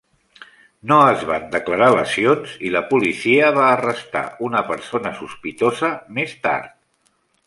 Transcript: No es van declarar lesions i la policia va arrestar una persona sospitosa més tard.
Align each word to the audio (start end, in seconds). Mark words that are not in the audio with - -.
No 0.91 0.95
es 1.09 1.25
van 1.31 1.43
declarar 1.55 1.89
lesions 1.97 2.55
i 2.69 2.73
la 2.75 2.81
policia 2.93 3.51
va 3.57 3.67
arrestar 3.75 4.23
una 4.47 4.63
persona 4.71 5.13
sospitosa 5.21 5.93
més 6.19 6.35
tard. 6.47 6.73